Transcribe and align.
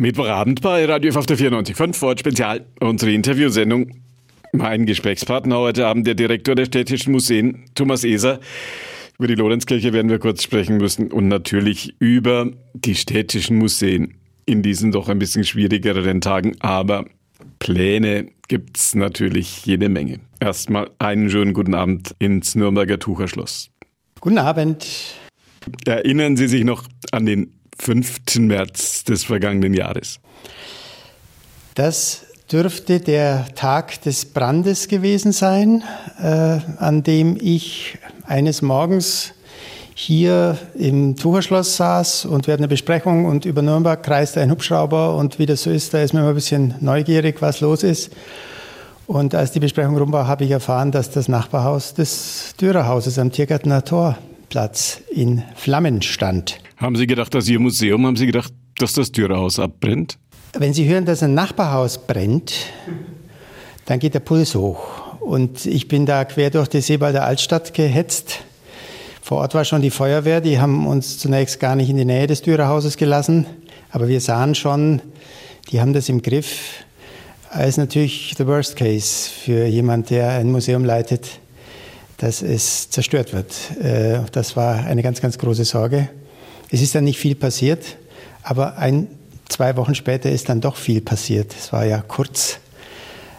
Mittwochabend 0.00 0.60
bei 0.60 0.84
Radio 0.84 1.10
F 1.10 1.16
auf 1.16 1.26
der 1.26 1.36
94.5 1.36 1.94
Ford 1.94 2.20
Spezial, 2.20 2.64
unsere 2.78 3.10
Interviewsendung. 3.10 3.90
Mein 4.52 4.86
Gesprächspartner 4.86 5.58
heute 5.58 5.88
Abend, 5.88 6.06
der 6.06 6.14
Direktor 6.14 6.54
der 6.54 6.66
Städtischen 6.66 7.10
Museen, 7.10 7.64
Thomas 7.74 8.04
Eser. 8.04 8.38
Über 9.18 9.26
die 9.26 9.34
Lorenzkirche 9.34 9.92
werden 9.92 10.08
wir 10.08 10.20
kurz 10.20 10.44
sprechen 10.44 10.76
müssen 10.76 11.10
und 11.10 11.26
natürlich 11.26 11.96
über 11.98 12.48
die 12.74 12.94
städtischen 12.94 13.58
Museen 13.58 14.14
in 14.46 14.62
diesen 14.62 14.92
doch 14.92 15.08
ein 15.08 15.18
bisschen 15.18 15.42
schwierigeren 15.42 16.20
Tagen. 16.20 16.54
Aber 16.60 17.06
Pläne 17.58 18.28
gibt's 18.46 18.94
natürlich 18.94 19.66
jede 19.66 19.88
Menge. 19.88 20.20
Erstmal 20.38 20.90
einen 21.00 21.28
schönen 21.28 21.54
guten 21.54 21.74
Abend 21.74 22.14
ins 22.20 22.54
Nürnberger 22.54 23.00
Tucherschloss. 23.00 23.72
Guten 24.20 24.38
Abend. 24.38 24.86
Erinnern 25.86 26.36
Sie 26.36 26.46
sich 26.46 26.62
noch 26.62 26.84
an 27.10 27.26
den 27.26 27.57
5. 27.78 28.38
März 28.38 29.04
des 29.04 29.24
vergangenen 29.24 29.74
Jahres. 29.74 30.20
Das 31.74 32.26
dürfte 32.50 33.00
der 33.00 33.46
Tag 33.54 34.02
des 34.02 34.24
Brandes 34.24 34.88
gewesen 34.88 35.32
sein, 35.32 35.82
äh, 36.20 36.58
an 36.78 37.02
dem 37.02 37.36
ich 37.40 37.98
eines 38.26 38.62
Morgens 38.62 39.34
hier 39.94 40.56
im 40.74 41.16
Tucherschloss 41.16 41.76
saß 41.76 42.24
und 42.24 42.46
während 42.46 42.60
einer 42.60 42.68
Besprechung 42.68 43.24
und 43.24 43.44
über 43.44 43.62
Nürnberg 43.62 44.02
kreiste 44.02 44.40
ein 44.40 44.50
Hubschrauber 44.50 45.16
und 45.16 45.38
wie 45.38 45.46
das 45.46 45.64
so 45.64 45.70
ist, 45.70 45.92
da 45.92 46.00
ist 46.00 46.14
man 46.14 46.22
immer 46.22 46.30
ein 46.30 46.36
bisschen 46.36 46.74
neugierig, 46.80 47.42
was 47.42 47.60
los 47.60 47.82
ist. 47.82 48.12
Und 49.08 49.34
als 49.34 49.52
die 49.52 49.60
Besprechung 49.60 49.96
rum 49.96 50.12
war, 50.12 50.28
habe 50.28 50.44
ich 50.44 50.50
erfahren, 50.50 50.92
dass 50.92 51.10
das 51.10 51.28
Nachbarhaus 51.28 51.94
des 51.94 52.54
Dürerhauses 52.60 53.18
am 53.18 53.32
Tiergärtner 53.32 53.84
Torplatz 53.84 55.00
in 55.10 55.42
Flammen 55.56 56.02
stand. 56.02 56.60
Haben 56.78 56.94
Sie 56.94 57.08
gedacht, 57.08 57.34
dass 57.34 57.48
Ihr 57.48 57.58
Museum, 57.58 58.06
haben 58.06 58.14
Sie 58.14 58.26
gedacht, 58.26 58.52
dass 58.76 58.92
das 58.92 59.10
Dürerhaus 59.10 59.58
abbrennt? 59.58 60.16
Wenn 60.56 60.72
Sie 60.72 60.88
hören, 60.88 61.04
dass 61.04 61.24
ein 61.24 61.34
Nachbarhaus 61.34 61.98
brennt, 62.06 62.54
dann 63.86 63.98
geht 63.98 64.14
der 64.14 64.20
Puls 64.20 64.54
hoch. 64.54 65.18
Und 65.18 65.66
ich 65.66 65.88
bin 65.88 66.06
da 66.06 66.24
quer 66.24 66.50
durch 66.50 66.68
die 66.68 66.80
Seebalder 66.80 67.24
Altstadt 67.24 67.74
gehetzt. 67.74 68.44
Vor 69.20 69.38
Ort 69.38 69.54
war 69.54 69.64
schon 69.64 69.82
die 69.82 69.90
Feuerwehr, 69.90 70.40
die 70.40 70.60
haben 70.60 70.86
uns 70.86 71.18
zunächst 71.18 71.58
gar 71.58 71.74
nicht 71.74 71.90
in 71.90 71.96
die 71.96 72.04
Nähe 72.04 72.28
des 72.28 72.42
Dürerhauses 72.42 72.96
gelassen, 72.96 73.46
aber 73.90 74.06
wir 74.06 74.20
sahen 74.20 74.54
schon, 74.54 75.02
die 75.72 75.80
haben 75.80 75.92
das 75.92 76.08
im 76.08 76.22
Griff. 76.22 76.84
Es 77.52 77.70
ist 77.70 77.76
natürlich 77.78 78.34
the 78.38 78.46
worst 78.46 78.76
case 78.76 79.28
für 79.28 79.66
jemand, 79.66 80.10
der 80.10 80.30
ein 80.30 80.52
Museum 80.52 80.84
leitet, 80.84 81.40
dass 82.18 82.40
es 82.40 82.88
zerstört 82.88 83.32
wird. 83.32 83.52
Äh, 83.82 84.20
das 84.30 84.56
war 84.56 84.76
eine 84.76 85.02
ganz, 85.02 85.20
ganz 85.20 85.38
große 85.38 85.64
Sorge. 85.64 86.08
Es 86.70 86.82
ist 86.82 86.94
dann 86.94 87.04
nicht 87.04 87.18
viel 87.18 87.34
passiert, 87.34 87.96
aber 88.42 88.76
ein, 88.76 89.08
zwei 89.48 89.76
Wochen 89.76 89.94
später 89.94 90.30
ist 90.30 90.48
dann 90.48 90.60
doch 90.60 90.76
viel 90.76 91.00
passiert. 91.00 91.54
Es 91.58 91.72
war 91.72 91.84
ja 91.84 92.02
kurz 92.02 92.60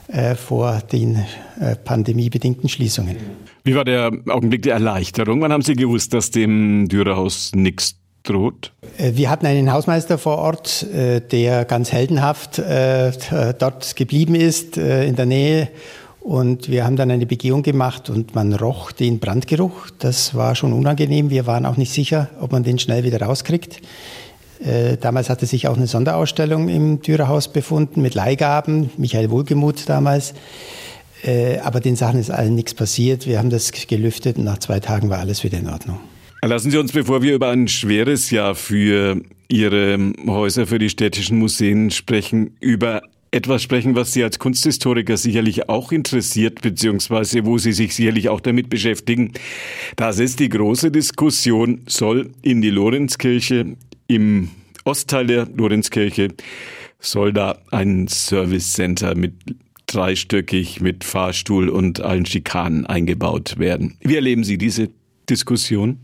äh, 0.08 0.35
vor 0.35 0.81
den 0.91 1.23
äh, 1.59 1.75
pandemiebedingten 1.75 2.69
Schließungen. 2.69 3.17
Wie 3.63 3.75
war 3.75 3.85
der 3.85 4.11
Augenblick 4.27 4.63
der 4.63 4.73
Erleichterung? 4.73 5.41
Wann 5.41 5.53
haben 5.53 5.61
Sie 5.61 5.75
gewusst, 5.75 6.13
dass 6.13 6.31
dem 6.31 6.88
Dürerhaus 6.88 7.52
nichts 7.53 7.95
droht? 8.23 8.72
Äh, 8.97 9.11
wir 9.16 9.30
hatten 9.30 9.45
einen 9.45 9.72
Hausmeister 9.72 10.17
vor 10.17 10.38
Ort, 10.38 10.83
äh, 10.83 11.22
der 11.22 11.66
ganz 11.66 11.91
heldenhaft 11.91 12.59
äh, 12.59 13.11
dort 13.57 13.95
geblieben 13.95 14.35
ist, 14.35 14.77
in 14.77 15.16
der 15.16 15.25
Nähe 15.25 15.69
und 16.30 16.69
wir 16.69 16.85
haben 16.85 16.95
dann 16.95 17.09
eine 17.09 17.25
Begehung 17.25 17.63
gemacht 17.63 18.11
und 18.11 18.35
man 18.35 18.53
roch 18.53 18.91
den 18.91 19.17
Brandgeruch. 19.17 19.89
Das 19.97 20.35
war 20.35 20.53
schon 20.53 20.73
unangenehm. 20.73 21.31
Wir 21.31 21.47
waren 21.47 21.66
auch 21.66 21.75
nicht 21.75 21.91
sicher, 21.91 22.30
ob 22.39 22.52
man 22.52 22.61
den 22.61 22.77
schnell 22.77 23.03
wieder 23.03 23.19
rauskriegt. 23.19 23.81
Äh, 24.63 24.97
damals 24.97 25.31
hatte 25.31 25.47
sich 25.47 25.67
auch 25.67 25.75
eine 25.75 25.88
Sonderausstellung 25.88 26.69
im 26.69 27.02
Dürerhaus 27.02 27.52
befunden 27.52 28.03
mit 28.03 28.13
Leihgaben. 28.13 28.91
Michael 28.97 29.31
Wohlgemuth 29.31 29.89
damals. 29.89 30.35
Äh, 31.23 31.57
aber 31.63 31.80
den 31.80 31.95
Sachen 31.95 32.19
ist 32.19 32.30
allen 32.30 32.53
nichts 32.53 32.75
passiert. 32.75 33.25
Wir 33.25 33.39
haben 33.39 33.50
das 33.50 33.72
gelüftet 33.72 34.38
und 34.38 34.44
nach 34.44 34.59
zwei 34.59 34.79
Tagen 34.79 35.09
war 35.09 35.17
alles 35.17 35.44
wieder 35.44 35.57
in 35.57 35.67
Ordnung. 35.67 36.00
Lassen 36.44 36.69
Sie 36.69 36.78
uns, 36.78 36.91
bevor 36.91 37.23
wir 37.23 37.34
über 37.34 37.50
ein 37.50 37.67
schweres 37.67 38.29
Jahr 38.29 38.53
für 38.53 39.19
Ihre 39.47 40.13
Häuser, 40.28 40.67
für 40.67 40.78
die 40.78 40.91
städtischen 40.91 41.40
Museen 41.40 41.90
sprechen, 41.90 42.56
über 42.59 43.01
etwas 43.31 43.62
sprechen, 43.62 43.95
was 43.95 44.13
Sie 44.13 44.23
als 44.23 44.40
Kunsthistoriker 44.40 45.17
sicherlich 45.17 45.69
auch 45.69 45.91
interessiert, 45.91 46.62
beziehungsweise 46.62 47.45
wo 47.45 47.57
Sie 47.57 47.72
sich 47.72 47.95
sicherlich 47.95 48.29
auch 48.29 48.41
damit 48.41 48.69
beschäftigen. 48.69 49.34
Das 49.95 50.19
ist 50.19 50.40
die 50.40 50.50
große 50.50 50.91
Diskussion, 50.91 51.81
soll 51.88 52.31
in 52.41 52.62
die 52.62 52.72
Lorenzkirche, 52.72 53.78
im 54.07 54.50
Ostteil 54.84 55.28
der 55.28 55.47
Lorenzkirche, 55.56 56.29
soll 57.00 57.34
da 57.34 57.59
ein 57.72 58.07
Service 58.07 58.73
Center 58.73 59.16
mit 59.16 59.34
dreistöckig 59.85 60.81
mit 60.81 61.03
Fahrstuhl 61.03 61.69
und 61.69 62.01
allen 62.01 62.25
Schikanen 62.25 62.85
eingebaut 62.85 63.57
werden. 63.57 63.97
Wie 64.01 64.16
erleben 64.16 64.44
Sie 64.44 64.57
diese 64.57 64.90
Diskussion? 65.29 66.00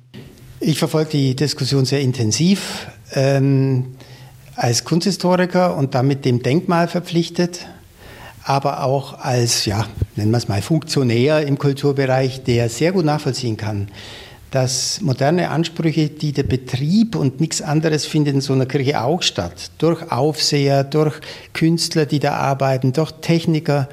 Ich 0.59 0.79
verfolge 0.79 1.11
die 1.11 1.35
Diskussion 1.35 1.85
sehr 1.85 2.01
intensiv. 2.01 2.87
Ähm 3.13 3.95
als 4.55 4.83
Kunsthistoriker 4.83 5.75
und 5.75 5.95
damit 5.95 6.25
dem 6.25 6.41
Denkmal 6.41 6.87
verpflichtet, 6.87 7.67
aber 8.43 8.83
auch 8.83 9.19
als, 9.19 9.65
ja, 9.65 9.85
nennen 10.15 10.31
wir 10.31 10.37
es 10.37 10.47
mal, 10.47 10.61
Funktionär 10.61 11.45
im 11.45 11.57
Kulturbereich, 11.57 12.43
der 12.43 12.69
sehr 12.69 12.91
gut 12.91 13.05
nachvollziehen 13.05 13.57
kann, 13.57 13.89
dass 14.51 15.01
moderne 15.01 15.49
Ansprüche, 15.49 16.07
die 16.07 16.31
der 16.31 16.43
Betrieb 16.43 17.15
und 17.15 17.41
nichts 17.41 17.61
anderes 17.61 18.05
findet 18.05 18.35
in 18.35 18.41
so 18.41 18.53
einer 18.53 18.65
Kirche 18.65 19.01
auch 19.01 19.21
statt, 19.21 19.71
durch 19.79 20.11
Aufseher, 20.11 20.83
durch 20.83 21.15
Künstler, 21.53 22.05
die 22.05 22.19
da 22.19 22.35
arbeiten, 22.35 22.93
durch 22.93 23.11
Techniker, 23.21 23.89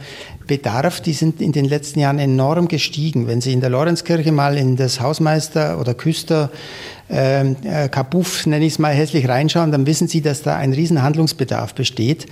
Bedarf, 0.46 1.00
die 1.00 1.12
sind 1.12 1.40
in 1.40 1.52
den 1.52 1.64
letzten 1.64 2.00
Jahren 2.00 2.18
enorm 2.18 2.68
gestiegen. 2.68 3.26
Wenn 3.26 3.40
Sie 3.40 3.52
in 3.52 3.60
der 3.60 3.70
Lorenzkirche 3.70 4.32
mal 4.32 4.56
in 4.56 4.76
das 4.76 5.00
Hausmeister 5.00 5.80
oder 5.80 5.94
Küster 5.94 6.50
ähm, 7.08 7.56
äh, 7.64 7.88
nenne 8.46 8.64
ich 8.64 8.74
es 8.74 8.78
mal 8.78 8.94
hässlich, 8.94 9.28
reinschauen, 9.28 9.72
dann 9.72 9.86
wissen 9.86 10.08
Sie, 10.08 10.20
dass 10.20 10.42
da 10.42 10.56
ein 10.56 10.72
riesen 10.72 11.02
Handlungsbedarf 11.02 11.74
besteht. 11.74 12.26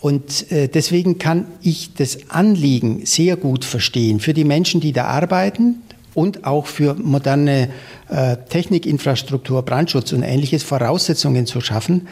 Und 0.00 0.50
äh, 0.50 0.68
deswegen 0.68 1.18
kann 1.18 1.46
ich 1.62 1.94
das 1.94 2.30
Anliegen 2.30 3.06
sehr 3.06 3.36
gut 3.36 3.64
verstehen 3.64 4.18
für 4.18 4.34
die 4.34 4.44
Menschen, 4.44 4.80
die 4.80 4.92
da 4.92 5.04
arbeiten 5.04 5.76
und 6.14 6.44
auch 6.44 6.66
für 6.66 6.94
moderne 6.94 7.70
äh, 8.08 8.36
Technikinfrastruktur, 8.48 9.62
Brandschutz 9.62 10.12
und 10.12 10.22
ähnliches 10.22 10.62
Voraussetzungen 10.62 11.46
zu 11.46 11.60
schaffen, 11.60 12.08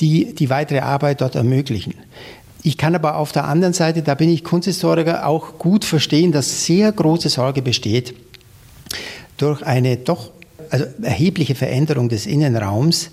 die 0.00 0.34
die 0.34 0.50
weitere 0.50 0.80
Arbeit 0.80 1.20
dort 1.20 1.34
ermöglichen. 1.34 1.94
Ich 2.62 2.78
kann 2.78 2.94
aber 2.94 3.16
auf 3.16 3.32
der 3.32 3.44
anderen 3.44 3.74
Seite, 3.74 4.02
da 4.02 4.14
bin 4.14 4.28
ich 4.28 4.44
Kunsthistoriker, 4.44 5.26
auch 5.26 5.58
gut 5.58 5.84
verstehen, 5.84 6.32
dass 6.32 6.64
sehr 6.64 6.92
große 6.92 7.28
Sorge 7.28 7.60
besteht 7.60 8.14
durch 9.36 9.62
eine 9.62 9.96
doch 9.96 10.30
also 10.70 10.86
erhebliche 11.02 11.54
Veränderung 11.54 12.08
des 12.08 12.26
Innenraums, 12.26 13.10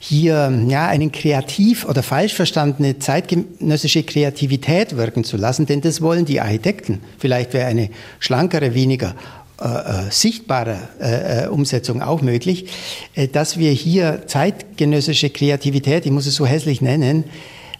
hier 0.00 0.52
ja, 0.68 0.86
einen 0.86 1.10
kreativ 1.10 1.84
oder 1.84 2.02
falsch 2.02 2.34
verstandene 2.34 2.98
zeitgenössische 2.98 4.04
Kreativität 4.04 4.96
wirken 4.96 5.24
zu 5.24 5.36
lassen, 5.36 5.66
denn 5.66 5.80
das 5.80 6.00
wollen 6.00 6.24
die 6.24 6.40
Architekten. 6.40 7.00
Vielleicht 7.18 7.52
wäre 7.52 7.66
eine 7.66 7.90
schlankere, 8.20 8.74
weniger 8.74 9.14
äh, 9.60 9.64
äh 9.64 10.10
sichtbare 10.10 10.78
äh, 11.00 11.44
äh, 11.44 11.48
Umsetzung 11.48 12.02
auch 12.02 12.22
möglich, 12.22 12.66
äh, 13.14 13.28
dass 13.28 13.58
wir 13.58 13.70
hier 13.70 14.22
zeitgenössische 14.26 15.30
Kreativität, 15.30 16.06
ich 16.06 16.12
muss 16.12 16.26
es 16.26 16.34
so 16.34 16.46
hässlich 16.46 16.80
nennen, 16.80 17.24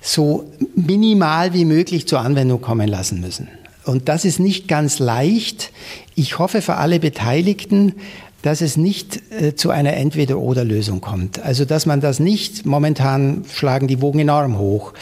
so 0.01 0.45
minimal 0.75 1.55
wie 1.55 1.65
möglich 1.65 2.07
zur 2.07 2.21
Anwendung 2.21 2.61
kommen 2.61 2.89
lassen 2.89 3.21
müssen. 3.21 3.49
Und 3.85 4.09
das 4.09 4.25
ist 4.25 4.39
nicht 4.39 4.69
ganz 4.69 4.99
leicht. 4.99 5.73
Ich 6.15 6.39
hoffe 6.39 6.61
für 6.63 6.77
alle 6.77 7.01
Beteiligten, 7.01 7.95
dass 8.43 8.61
es 8.61 8.77
nicht 8.77 9.21
äh, 9.33 9.55
zu 9.55 9.71
einer 9.71 9.95
Entweder-Oder-Lösung 9.95 11.01
kommt. 11.01 11.41
Also 11.41 11.65
dass 11.65 11.87
man 11.87 12.01
das 12.01 12.21
nicht, 12.21 12.67
momentan 12.67 13.45
schlagen 13.53 13.89
die 13.89 14.01
Wogen 14.01 14.21
enorm 14.21 14.59
hoch, 14.59 14.93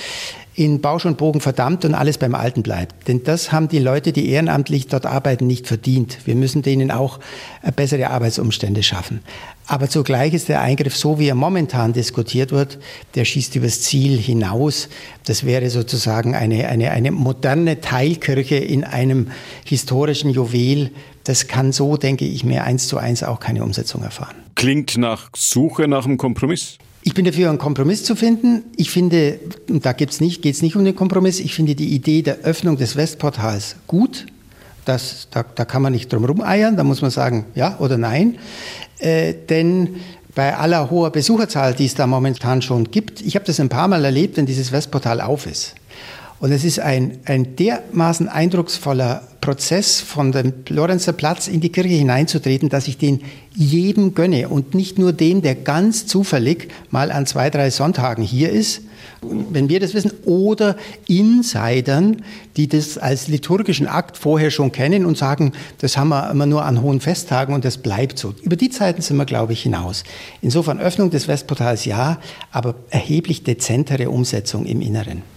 in 0.57 0.81
Bausch 0.81 1.05
und 1.05 1.19
Bogen 1.19 1.41
verdammt 1.41 1.85
und 1.85 1.95
alles 1.95 2.17
beim 2.17 2.35
Alten 2.35 2.63
bleibt. 2.63 3.09
Denn 3.09 3.23
das 3.23 3.53
haben 3.53 3.69
die 3.69 3.79
Leute, 3.79 4.13
die 4.13 4.31
ehrenamtlich 4.31 4.89
dort 4.89 5.05
arbeiten, 5.05 5.47
nicht 5.47 5.67
verdient. 5.67 6.19
Wir 6.25 6.35
müssen 6.35 6.63
denen 6.63 6.91
auch 6.91 7.21
äh, 7.63 7.71
bessere 7.71 8.09
Arbeitsumstände 8.09 8.83
schaffen. 8.83 9.21
Aber 9.67 9.91
zugleich 9.91 10.33
ist 10.33 10.49
der 10.49 10.63
Eingriff, 10.63 10.97
so 10.97 11.19
wie 11.19 11.29
er 11.29 11.35
momentan 11.35 11.93
diskutiert 11.93 12.53
wird, 12.53 12.79
der 13.17 13.27
schießt 13.27 13.55
übers 13.57 13.83
Ziel 13.83 14.17
hinaus. 14.17 14.89
Das 15.25 15.45
wäre 15.45 15.69
sozusagen 15.69 16.35
eine, 16.35 16.69
eine, 16.69 16.91
eine 16.91 17.11
moderne 17.11 17.83
Teilkirche 17.83 18.57
in 18.57 18.85
einem 18.85 19.31
historischen 19.65 20.31
Juwel. 20.31 20.91
Das 21.25 21.49
kann 21.49 21.73
so, 21.73 21.99
denke 21.99 22.25
ich 22.25 22.45
mir, 22.45 22.65
eins 22.65 22.89
zu 22.89 22.97
eins 22.97 23.23
auch 23.23 23.41
keine 23.41 23.63
Umsetzung 23.63 24.03
erfahren. 24.03 24.37
Klingt 24.55 24.97
nach 24.97 25.29
Suche 25.37 25.87
nach 25.87 26.07
einem 26.07 26.17
Kompromiss? 26.17 26.79
Ich 27.07 27.15
bin 27.15 27.25
dafür, 27.25 27.51
einen 27.51 27.59
Kompromiss 27.59 28.03
zu 28.03 28.17
finden. 28.17 28.65
Ich 28.77 28.91
finde, 28.91 29.39
und 29.69 29.87
da 29.87 29.95
nicht, 30.19 30.43
geht's 30.43 30.61
nicht 30.61 30.75
um 30.75 30.85
den 30.85 30.97
Kompromiss, 30.97 31.39
ich 31.39 31.55
finde 31.55 31.77
die 31.77 31.95
Idee 31.95 32.23
der 32.23 32.39
Öffnung 32.39 32.79
des 32.79 32.97
Westportals 32.97 33.77
gut. 33.87 34.27
Das, 34.85 35.29
da, 35.31 35.45
da 35.45 35.65
kann 35.65 35.83
man 35.83 35.93
nicht 35.93 36.13
drum 36.13 36.25
rumeiern, 36.25 36.77
da 36.77 36.83
muss 36.83 37.03
man 37.03 37.13
sagen 37.13 37.45
ja 37.55 37.79
oder 37.79 37.97
nein. 37.97 38.39
Äh, 38.99 39.35
denn 39.49 40.01
bei 40.35 40.57
aller 40.57 40.91
hoher 40.91 41.11
Besucherzahl, 41.13 41.75
die 41.75 41.87
es 41.87 41.95
da 41.95 42.09
momentan 42.09 42.61
schon 42.61 42.91
gibt, 42.91 43.21
ich 43.21 43.37
habe 43.37 43.47
das 43.47 43.61
ein 43.61 43.69
paar 43.69 43.87
Mal 43.87 44.05
erlebt, 44.05 44.37
wenn 44.37 44.47
dieses 44.47 44.73
Westportal 44.73 45.21
auf 45.21 45.47
ist. 45.47 45.77
Und 46.39 46.53
es 46.53 46.65
ist 46.65 46.81
ein, 46.81 47.19
ein 47.25 47.57
dermaßen 47.57 48.29
eindrucksvoller 48.29 49.23
Prozess, 49.41 50.01
von 50.01 50.33
dem 50.33 50.53
Lorenzer 50.69 51.13
Platz 51.13 51.49
in 51.49 51.61
die 51.61 51.71
Kirche 51.71 51.95
hineinzutreten, 51.95 52.69
dass 52.69 52.89
ich 52.89 52.99
den 52.99 53.21
jedem 53.55 54.15
gönne 54.15 54.49
und 54.49 54.75
nicht 54.75 54.99
nur 54.99 55.13
dem, 55.13 55.41
der 55.41 55.55
ganz 55.55 56.07
zufällig 56.07 56.69
mal 56.91 57.11
an 57.11 57.27
zwei, 57.27 57.49
drei 57.49 57.71
Sonntagen 57.71 58.25
hier 58.25 58.51
ist, 58.51 58.83
wenn 59.23 59.69
wir 59.69 59.81
das 59.81 59.95
wissen, 59.95 60.13
oder 60.25 60.77
Insidern, 61.07 62.23
die 62.57 62.69
das 62.69 62.99
als 62.99 63.29
liturgischen 63.29 63.87
Akt 63.87 64.17
vorher 64.17 64.51
schon 64.51 64.73
kennen 64.73 65.07
und 65.07 65.17
sagen, 65.17 65.53
das 65.79 65.97
haben 65.97 66.09
wir 66.09 66.31
immer 66.31 66.47
nur 66.47 66.65
an 66.65 66.83
hohen 66.83 67.01
Festtagen 67.01 67.55
und 67.55 67.65
das 67.65 67.79
bleibt 67.79 68.19
so. 68.19 68.35
Über 68.43 68.57
die 68.57 68.71
Zeiten 68.71 69.01
sind 69.01 69.17
wir, 69.17 69.25
glaube 69.27 69.53
ich, 69.53 69.63
hinaus. 69.63 70.05
Insofern 70.43 70.81
Öffnung 70.81 71.11
des 71.11 71.29
Westportals 71.29 71.85
ja, 71.85 72.19
aber 72.51 72.75
erheblich 72.91 73.43
dezentere 73.43 74.11
Umsetzung 74.11 74.67
im 74.67 74.81
Inneren. 74.83 75.36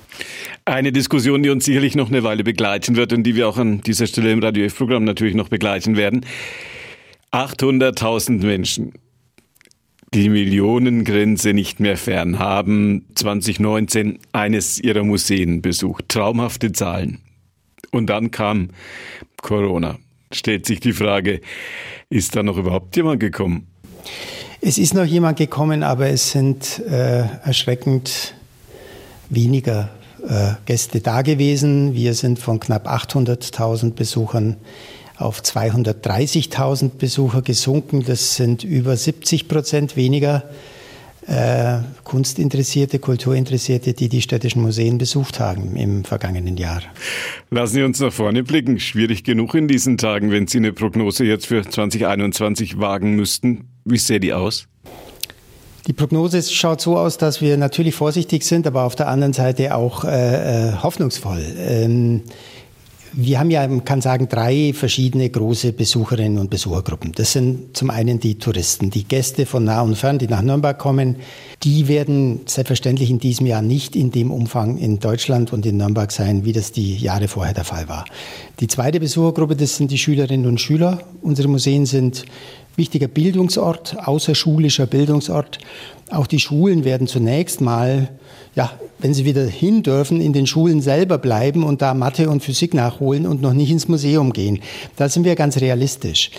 Eine 0.66 0.92
Diskussion, 0.92 1.44
die 1.44 1.50
uns 1.50 1.66
sicherlich 1.66 1.96
noch 1.96 2.10
eine 2.10 2.24
Weile 2.24 2.44
begleiten 2.44 2.96
wird 2.96 3.14
und 3.14 3.24
die 3.24 3.36
wir 3.36 3.48
auch 3.48 3.58
an 3.58 3.82
dieser 3.82 4.08
Stelle 4.08 4.32
im 4.32 4.40
Radio 4.40 4.66
F-Programm 4.66 5.04
natürlich 5.04 5.36
noch 5.36 5.50
begleiten 5.50 5.98
werden. 5.98 6.26
800.000 7.32 8.44
Menschen, 8.44 8.94
die 10.14 10.30
Millionengrenze 10.30 11.54
nicht 11.54 11.80
mehr 11.80 11.98
fern, 11.98 12.40
haben 12.40 13.06
2019 13.16 14.20
eines 14.32 14.80
ihrer 14.80 15.04
Museen 15.04 15.62
besucht. 15.62 16.10
Traumhafte 16.10 16.72
Zahlen. 16.72 17.20
Und 17.92 18.08
dann 18.08 18.32
kam 18.32 18.70
Corona. 19.42 19.98
Stellt 20.32 20.66
sich 20.66 20.80
die 20.80 20.94
Frage, 20.94 21.42
ist 22.10 22.36
da 22.36 22.44
noch 22.44 22.58
überhaupt 22.58 22.96
jemand 22.96 23.20
gekommen? 23.20 23.68
Es 24.62 24.78
ist 24.78 24.94
noch 24.94 25.06
jemand 25.06 25.38
gekommen, 25.38 25.84
aber 25.84 26.10
es 26.10 26.32
sind 26.32 26.80
äh, 26.80 27.22
erschreckend 27.44 28.36
weniger 29.30 29.90
Gäste 30.66 31.02
da 31.02 31.22
gewesen. 31.22 31.94
Wir 31.94 32.14
sind 32.14 32.40
von 32.40 32.60
knapp 32.60 32.88
800.000 32.88 33.94
Besuchern 33.94 34.58
auf 35.18 35.42
230.000 35.42 36.92
Besucher 36.98 37.42
gesunken. 37.42 38.04
Das 38.06 38.36
sind 38.36 38.64
über 38.64 38.96
70 38.96 39.48
Prozent 39.48 39.96
weniger 39.96 40.44
äh, 41.28 41.80
Kunstinteressierte, 42.04 43.00
Kulturinteressierte, 43.00 43.94
die 43.94 44.10
die 44.10 44.22
städtischen 44.22 44.62
Museen 44.62 44.98
besucht 44.98 45.40
haben 45.40 45.76
im 45.76 46.04
vergangenen 46.04 46.58
Jahr. 46.58 46.82
Lassen 47.52 47.74
Sie 47.76 47.84
uns 47.84 48.00
nach 48.00 48.14
vorne 48.14 48.44
blicken. 48.44 48.80
Schwierig 48.80 49.24
genug 49.24 49.54
in 49.54 49.68
diesen 49.68 49.98
Tagen, 49.98 50.32
wenn 50.32 50.48
Sie 50.48 50.58
eine 50.58 50.74
Prognose 50.74 51.26
jetzt 51.26 51.48
für 51.48 51.62
2021 51.62 52.80
wagen 52.80 53.16
müssten. 53.16 53.70
Wie 53.86 53.98
sähe 53.98 54.20
die 54.20 54.34
aus? 54.34 54.68
Die 55.88 55.94
Prognose 55.94 56.42
schaut 56.44 56.82
so 56.82 56.98
aus, 56.98 57.18
dass 57.18 57.42
wir 57.42 57.58
natürlich 57.58 57.96
vorsichtig 57.96 58.44
sind, 58.44 58.68
aber 58.68 58.84
auf 58.84 58.96
der 58.96 59.08
anderen 59.08 59.34
Seite 59.34 59.76
auch 59.76 60.04
äh, 60.04 60.70
äh, 60.70 60.74
hoffnungsvoll. 60.74 61.42
Ähm, 61.58 62.24
wir 63.14 63.40
haben 63.40 63.50
ja, 63.50 63.68
man 63.68 63.84
kann 63.86 64.02
sagen, 64.02 64.28
drei 64.30 64.72
verschiedene 64.74 65.30
große 65.30 65.74
Besucherinnen 65.74 66.38
und 66.38 66.50
Besuchergruppen. 66.50 67.12
Das 67.14 67.32
sind 67.32 67.76
zum 67.76 67.90
einen 67.90 68.20
die 68.20 68.38
Touristen, 68.38 68.92
die 68.92 69.04
Gäste 69.04 69.46
von 69.46 69.64
nah 69.64 69.82
und 69.82 69.96
fern, 69.96 70.20
die 70.20 70.28
nach 70.28 70.42
Nürnberg 70.42 70.78
kommen. 70.78 71.16
Die 71.64 71.88
werden 71.88 72.42
selbstverständlich 72.46 73.10
in 73.10 73.20
diesem 73.20 73.48
Jahr 73.48 73.62
nicht 73.62 73.96
in 73.96 74.12
dem 74.12 74.32
Umfang 74.32 74.78
in 74.78 75.00
Deutschland 75.00 75.52
und 75.54 75.66
in 75.66 75.78
Nürnberg 75.78 76.12
sein, 76.12 76.46
wie 76.46 76.54
das 76.54 76.72
die 76.72 76.98
Jahre 76.98 77.28
vorher 77.28 77.54
der 77.54 77.64
Fall 77.64 77.90
war. 77.90 78.06
Die 78.60 78.68
zweite 78.68 79.00
Besuchergruppe, 79.00 79.56
das 79.56 79.78
sind 79.78 79.92
die 79.92 79.98
Schülerinnen 79.98 80.46
und 80.46 80.62
Schüler. 80.62 81.00
Unsere 81.22 81.48
Museen 81.48 81.86
sind 81.86 82.26
wichtiger 82.80 83.08
Bildungsort, 83.08 83.96
außerschulischer 84.08 84.88
Bildungsort. 84.88 85.60
Auch 86.10 86.26
die 86.26 86.40
Schulen 86.40 86.84
werden 86.86 87.06
zunächst 87.06 87.62
mal, 87.62 88.10
ja, 88.56 88.72
wenn 88.98 89.14
sie 89.14 89.26
wieder 89.26 89.46
hin 89.46 89.84
dürfen, 89.84 90.20
in 90.20 90.34
den 90.34 90.48
Schulen 90.48 90.82
selber 90.82 91.20
bleiben 91.20 91.64
und 91.64 91.84
da 91.84 91.94
Mathe 91.94 92.30
und 92.30 92.42
Physik 92.42 92.74
nachholen 92.74 93.28
und 93.28 93.42
noch 93.42 93.54
nicht 93.54 93.70
ins 93.70 93.88
Museum 93.88 94.34
gehen. 94.34 94.60
Da 94.96 95.08
sind 95.08 95.24
wir 95.24 95.36
ganz 95.36 95.62
realistisch. 95.62 96.32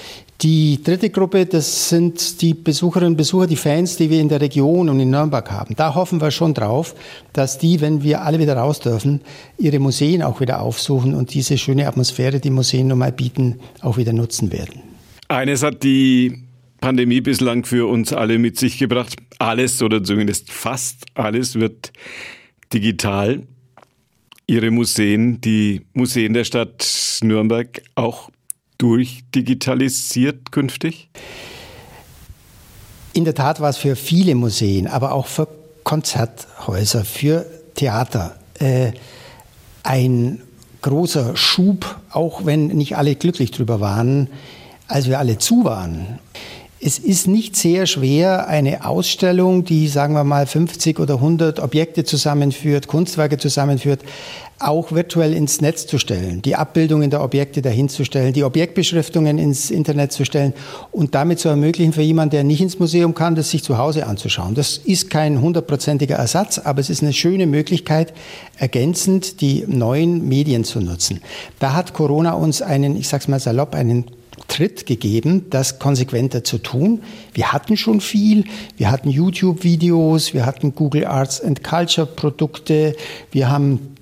Die 0.43 0.83
dritte 0.83 1.11
Gruppe, 1.11 1.45
das 1.45 1.91
sind 1.91 2.41
die 2.41 2.55
Besucherinnen 2.55 3.13
und 3.13 3.17
Besucher, 3.19 3.47
die 3.47 3.57
Fans, 3.57 3.97
die 3.97 4.09
wir 4.09 4.21
in 4.21 4.31
der 4.31 4.41
Region 4.41 4.89
und 4.89 4.99
in 4.99 5.11
Nürnberg 5.11 5.51
haben. 5.51 5.77
Da 5.77 5.95
hoffen 5.95 6.21
wir 6.21 6.31
schon 6.31 6.55
drauf, 6.55 6.95
dass 7.35 7.59
die, 7.59 7.83
wenn 7.83 8.03
wir 8.03 8.23
alle 8.23 8.39
wieder 8.39 8.57
raus 8.57 8.81
dürfen, 8.81 9.21
ihre 9.59 9.79
Museen 9.79 10.23
auch 10.23 10.41
wieder 10.41 10.63
aufsuchen 10.63 11.15
und 11.15 11.35
diese 11.35 11.59
schöne 11.59 11.87
Atmosphäre, 11.87 12.41
die 12.41 12.51
Museen 12.51 12.89
nun 12.89 12.99
mal 12.99 13.13
bieten, 13.13 13.61
auch 13.83 13.99
wieder 13.99 14.15
nutzen 14.15 14.51
werden. 14.51 14.90
Eines 15.31 15.63
hat 15.63 15.85
die 15.85 16.43
Pandemie 16.81 17.21
bislang 17.21 17.65
für 17.65 17.89
uns 17.89 18.13
alle 18.13 18.37
mit 18.41 18.59
sich 18.59 18.79
gebracht. 18.79 19.15
Alles 19.39 19.81
oder 19.81 20.03
zumindest 20.03 20.51
fast 20.51 21.07
alles 21.15 21.55
wird 21.55 21.93
digital. 22.73 23.45
Ihre 24.49 24.73
Museen, 24.73 25.41
die 25.41 25.83
Museen 25.93 26.35
der 26.35 26.43
Stadt 26.43 27.21
Nürnberg, 27.23 27.81
auch 27.95 28.31
durchdigitalisiert 28.79 30.51
künftig? 30.51 31.11
In 33.13 33.25
der 33.25 33.37
Tat 33.37 33.61
war 33.61 33.71
es 33.71 33.77
für 33.77 33.95
viele 33.95 34.35
Museen, 34.35 34.89
aber 34.89 35.13
auch 35.13 35.29
für 35.29 35.47
Konzerthäuser, 35.85 37.05
für 37.05 37.47
Theater 37.77 38.37
äh, 38.59 38.91
ein 39.85 40.43
großer 40.83 41.37
Schub, 41.37 42.01
auch 42.11 42.47
wenn 42.47 42.67
nicht 42.67 42.97
alle 42.97 43.15
glücklich 43.15 43.53
drüber 43.53 43.79
waren, 43.79 44.29
als 44.91 45.09
wir 45.09 45.19
alle 45.19 45.39
zu 45.39 45.65
waren. 45.65 46.19
Es 46.83 46.99
ist 46.99 47.29
nicht 47.29 47.57
sehr 47.57 47.85
schwer, 47.85 48.49
eine 48.49 48.87
Ausstellung, 48.87 49.65
die, 49.67 49.87
sagen 49.87 50.15
wir 50.15 50.25
mal, 50.25 50.47
50 50.47 50.99
oder 50.99 51.17
100 51.17 51.61
Objekte 51.61 52.05
zusammenführt, 52.05 52.87
Kunstwerke 52.87 53.37
zusammenführt, 53.37 54.01
auch 54.59 54.91
virtuell 54.91 55.35
ins 55.35 55.61
Netz 55.61 55.87
zu 55.87 55.99
stellen, 55.99 56.41
die 56.41 56.57
Abbildungen 56.57 57.11
der 57.11 57.23
Objekte 57.23 57.61
dahin 57.61 57.91
zu 57.91 58.05
stellen, 58.05 58.33
die 58.33 58.45
Objektbeschriftungen 58.45 59.37
ins 59.37 59.71
Internet 59.71 60.13
zu 60.13 60.25
stellen 60.25 60.55
und 60.91 61.15
damit 61.15 61.39
zu 61.39 61.51
ermöglichen 61.51 61.93
für 61.93 62.01
jemanden, 62.01 62.31
der 62.31 62.45
nicht 62.45 62.63
ins 62.63 62.79
Museum 62.79 63.15
kann, 63.15 63.35
das 63.35 63.51
sich 63.51 63.63
zu 63.63 63.77
Hause 63.77 64.07
anzuschauen. 64.07 64.55
Das 64.55 64.79
ist 64.79 65.11
kein 65.11 65.43
hundertprozentiger 65.43 66.17
Ersatz, 66.17 66.59
aber 66.59 66.81
es 66.81 66.89
ist 66.89 67.03
eine 67.03 67.13
schöne 67.13 67.47
Möglichkeit, 67.47 68.15
ergänzend 68.57 69.43
die 69.43 69.65
neuen 69.67 70.29
Medien 70.29 70.65
zu 70.65 70.81
nutzen. 70.81 71.21
Da 71.59 71.75
hat 71.75 71.93
Corona 71.93 72.33
uns 72.33 72.63
einen, 72.63 72.97
ich 72.97 73.09
sag's 73.09 73.29
mal 73.29 73.41
salopp, 73.41 73.75
einen 73.75 74.07
Tritt 74.51 74.85
gegeben, 74.85 75.47
das 75.49 75.79
konsequenter 75.79 76.45
zu 76.45 76.59
tun. 76.59 77.03
Wir 77.33 77.53
hatten 77.53 77.77
schon 77.77 78.01
viel. 78.01 78.45
Wir 78.77 78.91
hatten 78.91 79.09
YouTube-Videos, 79.09 80.35
wir 80.35 80.45
hatten 80.45 80.75
Google 80.75 81.07
Arts 81.07 81.41
and 81.41 81.65
Culture 81.65 82.07
Produkte, 82.07 82.97
wir 83.31 83.49
haben 83.49 83.97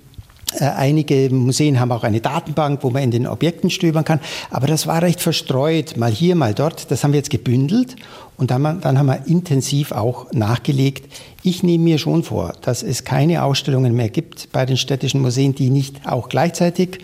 äh, 0.59 0.65
Einige 0.65 1.29
Museen 1.29 1.79
haben 1.79 1.91
auch 1.91 2.03
eine 2.03 2.21
Datenbank, 2.21 2.83
wo 2.83 2.89
man 2.89 3.03
in 3.03 3.11
den 3.11 3.27
Objekten 3.27 3.69
stöbern 3.69 4.03
kann. 4.03 4.19
Aber 4.49 4.65
das 4.65 4.87
war 4.87 5.01
recht 5.01 5.21
verstreut, 5.21 5.95
mal 5.97 6.11
hier, 6.11 6.35
mal 6.35 6.53
dort. 6.53 6.89
Das 6.89 7.03
haben 7.03 7.13
wir 7.13 7.19
jetzt 7.19 7.29
gebündelt 7.29 7.95
und 8.37 8.51
dann, 8.51 8.81
dann 8.81 8.97
haben 8.97 9.05
wir 9.05 9.27
intensiv 9.27 9.91
auch 9.91 10.31
nachgelegt. 10.31 11.13
Ich 11.43 11.61
nehme 11.61 11.83
mir 11.83 11.99
schon 11.99 12.23
vor, 12.23 12.53
dass 12.61 12.81
es 12.81 13.03
keine 13.03 13.43
Ausstellungen 13.43 13.95
mehr 13.95 14.09
gibt 14.09 14.51
bei 14.51 14.65
den 14.65 14.77
städtischen 14.77 15.21
Museen, 15.21 15.53
die 15.53 15.69
nicht 15.69 16.07
auch 16.07 16.29
gleichzeitig 16.29 16.99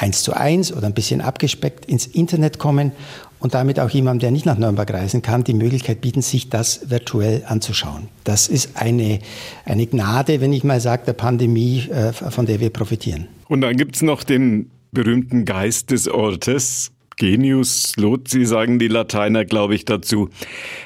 eins 0.00 0.22
zu 0.22 0.34
eins 0.34 0.72
oder 0.72 0.86
ein 0.86 0.94
bisschen 0.94 1.20
abgespeckt 1.20 1.86
ins 1.86 2.06
Internet 2.06 2.58
kommen 2.58 2.92
und 3.40 3.54
damit 3.54 3.78
auch 3.78 3.90
jemandem, 3.90 4.20
der 4.20 4.30
nicht 4.32 4.46
nach 4.46 4.58
Nürnberg 4.58 4.92
reisen 4.92 5.22
kann, 5.22 5.44
die 5.44 5.54
Möglichkeit 5.54 6.00
bieten, 6.00 6.22
sich 6.22 6.48
das 6.48 6.90
virtuell 6.90 7.44
anzuschauen. 7.46 8.08
Das 8.24 8.48
ist 8.48 8.76
eine, 8.76 9.20
eine 9.64 9.86
Gnade, 9.86 10.40
wenn 10.40 10.52
ich 10.52 10.64
mal 10.64 10.80
sage, 10.80 11.04
der 11.06 11.12
Pandemie, 11.12 11.88
äh, 11.88 12.12
von 12.12 12.46
der 12.46 12.60
wir 12.60 12.70
profitieren. 12.70 13.28
Und 13.48 13.60
dann 13.60 13.76
gibt 13.76 13.96
es 13.96 14.02
noch 14.02 14.24
den 14.24 14.70
berühmten 14.90 15.44
Geist 15.44 15.90
des 15.90 16.08
Ortes. 16.08 16.90
Genius 17.16 17.94
loci, 17.96 18.44
sagen 18.44 18.78
die 18.78 18.88
Lateiner, 18.88 19.44
glaube 19.44 19.74
ich, 19.74 19.84
dazu, 19.84 20.28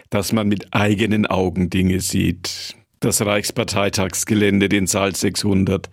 dass 0.08 0.32
man 0.32 0.48
mit 0.48 0.72
eigenen 0.72 1.26
Augen 1.26 1.68
Dinge 1.68 2.00
sieht 2.00 2.74
das 3.04 3.20
Reichsparteitagsgelände, 3.20 4.68
den 4.68 4.86
Saal 4.86 5.14
600, 5.14 5.90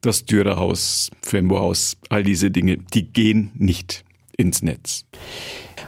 das 0.00 0.24
Dürerhaus, 0.24 1.10
Fembohaus, 1.20 1.96
all 2.08 2.22
diese 2.22 2.50
Dinge, 2.50 2.78
die 2.78 3.04
gehen 3.04 3.50
nicht 3.54 4.04
ins 4.36 4.62
Netz. 4.62 5.04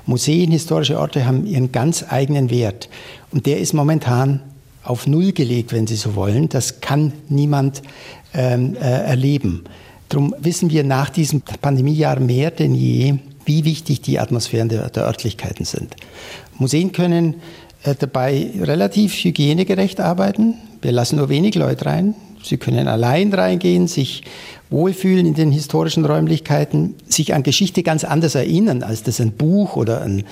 Museen, 0.07 0.51
historische 0.51 0.99
Orte 0.99 1.25
haben 1.27 1.47
ihren 1.47 1.73
ganz 1.73 2.05
eigenen 2.09 2.51
Wert 2.51 2.89
und 3.31 3.47
der 3.47 3.59
ist 3.59 3.73
momentan 3.73 4.41
auf 4.83 5.07
Null 5.07 5.33
gelegt, 5.33 5.73
wenn 5.73 5.87
Sie 5.87 5.97
so 5.97 6.15
wollen. 6.15 6.51
Das 6.51 6.81
kann 6.81 7.13
niemand 7.29 7.83
ähm, 8.35 8.77
äh, 8.77 8.81
erleben. 8.81 9.65
Darum 10.11 10.35
wissen 10.39 10.71
wir 10.71 10.85
nach 10.85 11.09
diesem 11.09 11.41
Pandemiejahr 11.41 12.21
mehr 12.21 12.51
denn 12.51 12.75
je, 12.75 13.15
wie 13.47 13.65
wichtig 13.65 14.03
die 14.03 14.19
Atmosphären 14.19 14.69
der, 14.69 14.91
der 14.91 15.05
Örtlichkeiten 15.05 15.65
sind. 15.65 15.97
Museen 16.59 16.93
können 16.93 17.37
dabei 17.93 18.51
relativ 18.61 19.13
hygienegerecht 19.13 20.01
arbeiten. 20.01 20.55
Wir 20.81 20.93
lassen 20.93 21.17
nur 21.17 21.29
wenig 21.29 21.55
Leute 21.55 21.87
rein. 21.87 22.15
Sie 22.43 22.59
können 22.59 22.89
allein 22.89 23.33
reingehen, 23.33 23.89
sich 23.89 24.23
wohlfühlen 24.71 25.27
in 25.27 25.35
den 25.35 25.51
historischen 25.51 26.05
Räumlichkeiten, 26.05 26.95
sich 27.07 27.33
an 27.35 27.43
Geschichte 27.43 27.83
ganz 27.83 28.05
anders 28.05 28.35
erinnern, 28.35 28.83
als 28.83 29.03
das 29.03 29.21
ein 29.21 29.33
Buch 29.33 29.77
oder 29.77 30.03
ein 30.03 30.25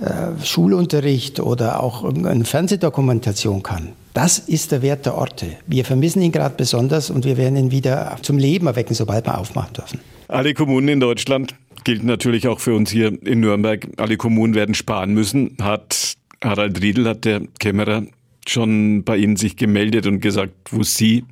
äh, 0.00 0.44
Schulunterricht 0.44 1.40
oder 1.40 1.82
auch 1.82 2.04
eine 2.04 2.44
Fernsehdokumentation 2.44 3.62
kann. 3.62 3.88
Das 4.14 4.38
ist 4.38 4.72
der 4.72 4.82
Wert 4.82 5.06
der 5.06 5.16
Orte. 5.16 5.46
Wir 5.66 5.84
vermissen 5.84 6.22
ihn 6.22 6.32
gerade 6.32 6.54
besonders 6.56 7.10
und 7.10 7.24
wir 7.24 7.36
werden 7.36 7.56
ihn 7.56 7.70
wieder 7.70 8.16
zum 8.22 8.38
Leben 8.38 8.66
erwecken, 8.66 8.94
sobald 8.94 9.26
wir 9.26 9.38
aufmachen 9.38 9.74
dürfen. 9.74 10.00
Alle 10.28 10.54
Kommunen 10.54 10.88
in 10.88 11.00
Deutschland 11.00 11.54
gilt 11.84 12.04
natürlich 12.04 12.46
auch 12.48 12.60
für 12.60 12.74
uns 12.74 12.90
hier 12.90 13.16
in 13.24 13.40
Nürnberg. 13.40 13.86
Alle 13.96 14.16
Kommunen 14.16 14.54
werden 14.54 14.74
sparen 14.74 15.14
müssen, 15.14 15.56
hat 15.60 16.07
Harald 16.42 16.80
Riedel, 16.80 17.08
hat 17.08 17.24
der 17.24 17.42
Kämmerer 17.58 18.02
schon 18.46 19.04
bei 19.04 19.16
Ihnen 19.16 19.36
sich 19.36 19.56
gemeldet 19.56 20.06
und 20.06 20.20
gesagt, 20.20 20.52
wo 20.70 20.82
Sie, 20.82 21.24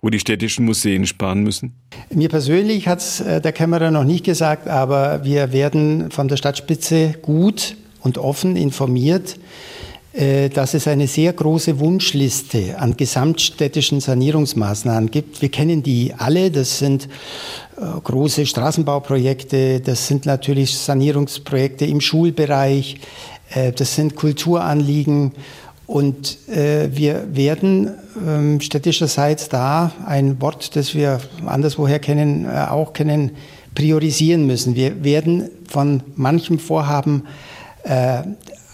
wo 0.00 0.10
die 0.10 0.20
städtischen 0.20 0.64
Museen 0.64 1.06
sparen 1.06 1.42
müssen? 1.42 1.72
Mir 2.10 2.28
persönlich 2.28 2.88
hat 2.88 3.00
es 3.00 3.20
äh, 3.20 3.40
der 3.40 3.52
Kämmerer 3.52 3.90
noch 3.90 4.04
nicht 4.04 4.24
gesagt, 4.24 4.68
aber 4.68 5.24
wir 5.24 5.52
werden 5.52 6.10
von 6.10 6.28
der 6.28 6.36
Stadtspitze 6.36 7.14
gut 7.20 7.76
und 8.00 8.18
offen 8.18 8.56
informiert, 8.56 9.38
äh, 10.12 10.50
dass 10.50 10.74
es 10.74 10.86
eine 10.86 11.06
sehr 11.06 11.32
große 11.32 11.78
Wunschliste 11.80 12.78
an 12.78 12.96
gesamtstädtischen 12.96 14.00
Sanierungsmaßnahmen 14.00 15.10
gibt. 15.10 15.40
Wir 15.40 15.50
kennen 15.50 15.82
die 15.82 16.12
alle. 16.16 16.50
Das 16.50 16.78
sind 16.78 17.08
äh, 17.76 18.00
große 18.02 18.46
Straßenbauprojekte, 18.46 19.80
das 19.80 20.06
sind 20.06 20.26
natürlich 20.26 20.76
Sanierungsprojekte 20.76 21.86
im 21.86 22.00
Schulbereich, 22.00 22.98
das 23.76 23.94
sind 23.94 24.16
Kulturanliegen 24.16 25.32
und 25.86 26.48
äh, 26.48 26.88
wir 26.92 27.36
werden 27.36 27.90
ähm, 28.26 28.60
städtischerseits 28.60 29.48
da 29.48 29.92
ein 30.06 30.40
Wort, 30.40 30.74
das 30.74 30.94
wir 30.94 31.20
anderswoher 31.44 31.98
kennen, 31.98 32.46
äh, 32.46 32.66
auch 32.70 32.92
kennen, 32.92 33.32
priorisieren 33.74 34.46
müssen. 34.46 34.74
Wir 34.74 35.04
werden 35.04 35.50
von 35.68 36.02
manchem 36.16 36.58
Vorhaben 36.58 37.24
äh, 37.82 38.22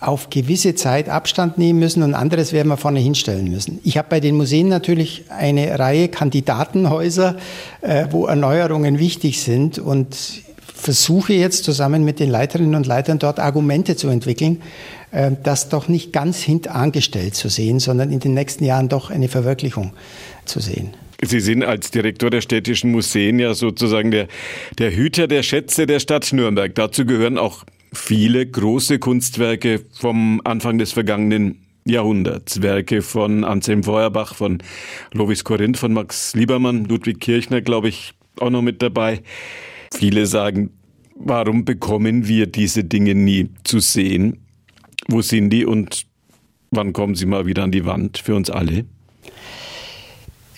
auf 0.00 0.30
gewisse 0.30 0.74
Zeit 0.76 1.08
Abstand 1.08 1.58
nehmen 1.58 1.80
müssen 1.80 2.02
und 2.02 2.14
anderes 2.14 2.52
werden 2.52 2.68
wir 2.68 2.76
vorne 2.76 3.00
hinstellen 3.00 3.50
müssen. 3.50 3.80
Ich 3.82 3.98
habe 3.98 4.08
bei 4.08 4.20
den 4.20 4.36
Museen 4.36 4.68
natürlich 4.68 5.24
eine 5.28 5.76
Reihe 5.78 6.08
Kandidatenhäuser, 6.08 7.36
äh, 7.80 8.06
wo 8.10 8.26
Erneuerungen 8.26 8.98
wichtig 8.98 9.40
sind 9.40 9.78
und 9.78 10.42
versuche 10.78 11.32
jetzt 11.32 11.64
zusammen 11.64 12.04
mit 12.04 12.20
den 12.20 12.30
Leiterinnen 12.30 12.74
und 12.74 12.86
Leitern 12.86 13.18
dort 13.18 13.40
Argumente 13.40 13.96
zu 13.96 14.08
entwickeln, 14.08 14.62
äh, 15.10 15.32
das 15.42 15.68
doch 15.68 15.88
nicht 15.88 16.12
ganz 16.12 16.40
hintangestellt 16.40 17.34
zu 17.34 17.48
sehen, 17.48 17.80
sondern 17.80 18.12
in 18.12 18.20
den 18.20 18.34
nächsten 18.34 18.64
Jahren 18.64 18.88
doch 18.88 19.10
eine 19.10 19.28
Verwirklichung 19.28 19.92
zu 20.44 20.60
sehen. 20.60 20.94
Sie 21.20 21.40
sind 21.40 21.64
als 21.64 21.90
Direktor 21.90 22.30
der 22.30 22.40
städtischen 22.42 22.92
Museen 22.92 23.40
ja 23.40 23.52
sozusagen 23.52 24.12
der, 24.12 24.28
der 24.78 24.94
Hüter 24.94 25.26
der 25.26 25.42
Schätze 25.42 25.86
der 25.86 25.98
Stadt 25.98 26.32
Nürnberg. 26.32 26.72
Dazu 26.76 27.04
gehören 27.04 27.38
auch 27.38 27.64
viele 27.92 28.46
große 28.46 29.00
Kunstwerke 29.00 29.80
vom 29.92 30.40
Anfang 30.44 30.78
des 30.78 30.92
vergangenen 30.92 31.58
Jahrhunderts. 31.84 32.62
Werke 32.62 33.02
von 33.02 33.42
Anselm 33.42 33.82
Feuerbach, 33.82 34.36
von 34.36 34.58
Lovis 35.12 35.42
Korinth, 35.42 35.78
von 35.78 35.92
Max 35.92 36.34
Liebermann, 36.34 36.84
Ludwig 36.84 37.18
Kirchner, 37.18 37.62
glaube 37.62 37.88
ich, 37.88 38.12
auch 38.38 38.50
noch 38.50 38.62
mit 38.62 38.80
dabei. 38.80 39.20
Viele 39.92 40.26
sagen, 40.26 40.70
warum 41.14 41.64
bekommen 41.64 42.28
wir 42.28 42.46
diese 42.46 42.84
Dinge 42.84 43.14
nie 43.14 43.50
zu 43.64 43.80
sehen? 43.80 44.38
Wo 45.08 45.22
sind 45.22 45.50
die 45.50 45.64
und 45.64 46.06
wann 46.70 46.92
kommen 46.92 47.14
sie 47.14 47.26
mal 47.26 47.46
wieder 47.46 47.62
an 47.64 47.72
die 47.72 47.84
Wand 47.84 48.18
für 48.18 48.34
uns 48.34 48.50
alle? 48.50 48.84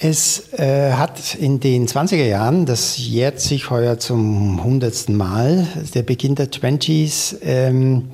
Es 0.03 0.55
äh, 0.55 0.93
hat 0.93 1.35
in 1.35 1.61
den 1.61 1.87
20er 1.87 2.25
Jahren, 2.25 2.65
das 2.65 2.97
jährt 2.97 3.39
sich 3.39 3.69
heuer 3.69 3.99
zum 3.99 4.65
hundertsten 4.65 5.15
Mal, 5.15 5.67
der 5.95 6.03
Beginn 6.03 6.35
der 6.35 6.51
Twenties, 6.51 7.37
ähm, 7.43 8.09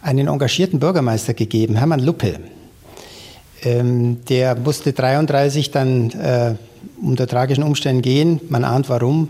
einen 0.00 0.26
engagierten 0.26 0.80
Bürgermeister 0.80 1.32
gegeben, 1.32 1.76
Hermann 1.76 2.00
Luppe. 2.00 2.40
Ähm, 3.62 4.24
der 4.28 4.56
musste 4.56 4.92
33 4.92 5.70
dann 5.70 6.10
äh, 6.10 6.56
unter 7.00 7.28
tragischen 7.28 7.62
Umständen 7.62 8.02
gehen. 8.02 8.40
Man 8.48 8.64
ahnt 8.64 8.88
warum. 8.88 9.28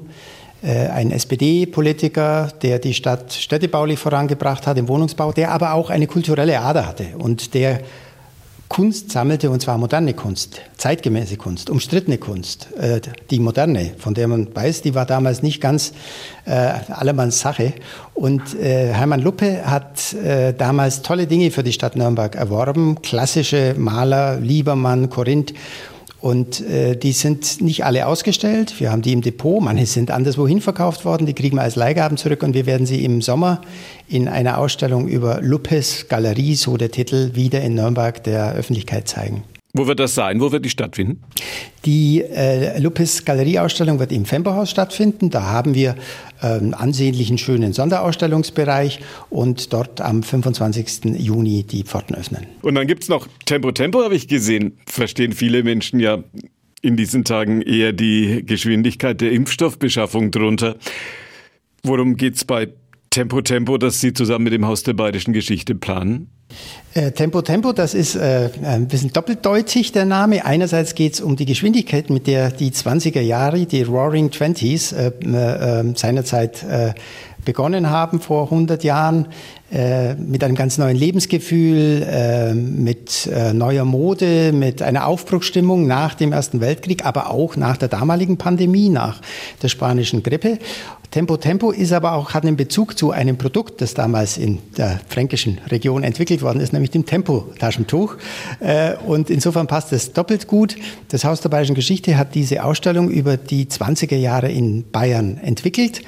Äh, 0.62 0.88
ein 0.88 1.10
SPD-Politiker, 1.10 2.48
der 2.62 2.78
die 2.78 2.94
Stadt 2.94 3.32
städtebaulich 3.32 3.98
vorangebracht 3.98 4.66
hat 4.66 4.78
im 4.78 4.86
Wohnungsbau, 4.86 5.32
der 5.32 5.50
aber 5.50 5.74
auch 5.74 5.90
eine 5.90 6.06
kulturelle 6.06 6.60
Ader 6.60 6.86
hatte 6.86 7.06
und 7.18 7.54
der 7.54 7.80
Kunst 8.68 9.10
sammelte, 9.10 9.50
und 9.50 9.60
zwar 9.60 9.76
moderne 9.76 10.14
Kunst, 10.14 10.62
zeitgemäße 10.78 11.36
Kunst, 11.36 11.68
umstrittene 11.68 12.16
Kunst. 12.16 12.68
Äh, 12.78 13.02
die 13.30 13.38
moderne, 13.38 13.92
von 13.98 14.14
der 14.14 14.28
man 14.28 14.54
weiß, 14.54 14.80
die 14.82 14.94
war 14.94 15.04
damals 15.04 15.42
nicht 15.42 15.60
ganz 15.60 15.92
äh, 16.46 16.52
allermanns 16.88 17.40
Sache. 17.40 17.74
Und 18.14 18.54
äh, 18.54 18.94
Hermann 18.94 19.20
Luppe 19.20 19.66
hat 19.66 20.14
äh, 20.14 20.54
damals 20.54 21.02
tolle 21.02 21.26
Dinge 21.26 21.50
für 21.50 21.62
die 21.62 21.72
Stadt 21.72 21.96
Nürnberg 21.96 22.34
erworben. 22.34 23.02
Klassische 23.02 23.74
Maler, 23.76 24.38
Liebermann, 24.40 25.10
Korinth. 25.10 25.52
Und 26.22 26.60
äh, 26.60 26.94
die 26.94 27.10
sind 27.10 27.60
nicht 27.60 27.84
alle 27.84 28.06
ausgestellt. 28.06 28.78
Wir 28.78 28.92
haben 28.92 29.02
die 29.02 29.12
im 29.12 29.22
Depot. 29.22 29.60
Manche 29.60 29.86
sind 29.86 30.12
anderswohin 30.12 30.60
verkauft 30.60 31.04
worden. 31.04 31.26
Die 31.26 31.34
kriegen 31.34 31.56
wir 31.56 31.62
als 31.62 31.74
Leihgaben 31.74 32.16
zurück. 32.16 32.44
Und 32.44 32.54
wir 32.54 32.64
werden 32.64 32.86
sie 32.86 33.04
im 33.04 33.20
Sommer 33.22 33.60
in 34.06 34.28
einer 34.28 34.58
Ausstellung 34.58 35.08
über 35.08 35.40
Luppes 35.42 36.06
Galerie, 36.08 36.54
so 36.54 36.76
der 36.76 36.92
Titel, 36.92 37.34
wieder 37.34 37.60
in 37.60 37.74
Nürnberg 37.74 38.22
der 38.22 38.52
Öffentlichkeit 38.52 39.08
zeigen. 39.08 39.42
Wo 39.74 39.86
wird 39.86 40.00
das 40.00 40.14
sein? 40.14 40.38
Wo 40.40 40.52
wird 40.52 40.66
die 40.66 40.70
stattfinden? 40.70 41.22
Die 41.86 42.20
äh, 42.20 42.78
Lupes 42.78 43.24
Galerieausstellung 43.24 43.98
wird 43.98 44.12
im 44.12 44.26
Femperhaus 44.26 44.70
stattfinden. 44.70 45.30
Da 45.30 45.44
haben 45.44 45.74
wir 45.74 45.96
einen 46.40 46.68
ähm, 46.68 46.74
ansehnlichen, 46.74 47.38
schönen 47.38 47.72
Sonderausstellungsbereich 47.72 49.00
und 49.30 49.72
dort 49.72 50.02
am 50.02 50.22
25. 50.22 51.16
Juni 51.18 51.62
die 51.62 51.84
Pforten 51.84 52.14
öffnen. 52.14 52.46
Und 52.60 52.74
dann 52.74 52.86
gibt 52.86 53.04
es 53.04 53.08
noch 53.08 53.26
Tempo 53.46 53.72
Tempo, 53.72 54.02
habe 54.04 54.14
ich 54.14 54.28
gesehen. 54.28 54.76
Verstehen 54.86 55.32
viele 55.32 55.62
Menschen 55.62 56.00
ja 56.00 56.22
in 56.82 56.96
diesen 56.98 57.24
Tagen 57.24 57.62
eher 57.62 57.94
die 57.94 58.44
Geschwindigkeit 58.44 59.22
der 59.22 59.32
Impfstoffbeschaffung 59.32 60.30
drunter. 60.30 60.76
Worum 61.82 62.16
geht 62.16 62.34
es 62.34 62.44
bei 62.44 62.68
Tempo 63.08 63.40
Tempo, 63.40 63.78
das 63.78 64.00
Sie 64.00 64.12
zusammen 64.12 64.44
mit 64.44 64.52
dem 64.52 64.66
Haus 64.66 64.82
der 64.82 64.92
Bayerischen 64.92 65.32
Geschichte 65.32 65.74
planen? 65.74 66.28
Äh, 66.94 67.12
Tempo 67.12 67.40
Tempo, 67.40 67.72
das 67.72 67.94
ist 67.94 68.16
äh, 68.16 68.50
ein 68.62 68.86
bisschen 68.86 69.12
doppeldeutig 69.12 69.92
der 69.92 70.04
Name. 70.04 70.44
Einerseits 70.44 70.94
geht 70.94 71.14
es 71.14 71.20
um 71.22 71.36
die 71.36 71.46
Geschwindigkeit, 71.46 72.10
mit 72.10 72.26
der 72.26 72.50
die 72.50 72.70
20er 72.70 73.22
Jahre, 73.22 73.64
die 73.64 73.82
Roaring 73.82 74.30
Twenties, 74.30 74.92
äh, 74.92 75.06
äh, 75.08 75.94
seinerzeit 75.96 76.62
äh, 76.64 76.92
begonnen 77.44 77.90
haben 77.90 78.20
vor 78.20 78.44
100 78.44 78.84
Jahren 78.84 79.26
äh, 79.72 80.14
mit 80.14 80.44
einem 80.44 80.54
ganz 80.54 80.76
neuen 80.76 80.96
Lebensgefühl, 80.96 82.06
äh, 82.06 82.52
mit 82.52 83.26
äh, 83.26 83.54
neuer 83.54 83.84
Mode, 83.84 84.52
mit 84.52 84.82
einer 84.82 85.06
Aufbruchsstimmung 85.06 85.86
nach 85.86 86.14
dem 86.14 86.32
Ersten 86.32 86.60
Weltkrieg, 86.60 87.06
aber 87.06 87.30
auch 87.30 87.56
nach 87.56 87.78
der 87.78 87.88
damaligen 87.88 88.36
Pandemie, 88.36 88.90
nach 88.90 89.20
der 89.62 89.68
spanischen 89.68 90.22
Grippe. 90.22 90.58
Tempo 91.10 91.36
Tempo 91.36 91.70
ist 91.70 91.92
aber 91.92 92.12
auch, 92.12 92.34
hat 92.34 92.44
einen 92.44 92.56
Bezug 92.56 92.98
zu 92.98 93.10
einem 93.10 93.36
Produkt, 93.36 93.80
das 93.82 93.94
damals 93.94 94.38
in 94.38 94.58
der 94.76 95.00
fränkischen 95.08 95.58
Region 95.70 96.04
entwickelt 96.04 96.40
worden 96.40 96.60
ist, 96.60 96.72
nämlich 96.72 96.90
dem 96.90 97.04
Tempo-Taschentuch. 97.04 98.16
Und 99.06 99.28
insofern 99.28 99.66
passt 99.66 99.92
es 99.92 100.14
doppelt 100.14 100.46
gut. 100.46 100.74
Das 101.08 101.26
Haus 101.26 101.42
der 101.42 101.50
Bayerischen 101.50 101.74
Geschichte 101.74 102.16
hat 102.16 102.34
diese 102.34 102.64
Ausstellung 102.64 103.10
über 103.10 103.36
die 103.36 103.66
20er 103.66 104.16
Jahre 104.16 104.50
in 104.50 104.90
Bayern 104.90 105.36
entwickelt. 105.36 106.00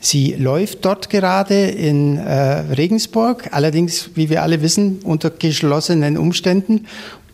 Sie 0.00 0.34
läuft 0.34 0.84
dort 0.84 1.10
gerade 1.10 1.66
in 1.66 2.18
äh, 2.18 2.32
Regensburg, 2.74 3.48
allerdings, 3.52 4.10
wie 4.14 4.30
wir 4.30 4.42
alle 4.42 4.62
wissen, 4.62 5.00
unter 5.02 5.30
geschlossenen 5.30 6.16
Umständen. 6.16 6.86